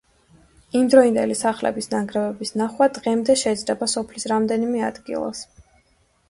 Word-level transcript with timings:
იმდროინდელი 0.77 1.35
სახლების 1.41 1.87
ნანგრევების 1.91 2.53
ნახვა 2.61 2.87
დღემდე 2.97 3.37
შეიძლება 3.43 3.89
სოფლის 3.93 4.27
რამდენიმე 4.33 4.83
ადგილას. 4.89 5.45